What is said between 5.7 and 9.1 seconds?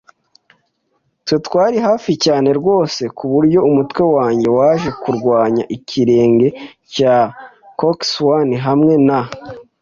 ikirenge cya coxswain hamwe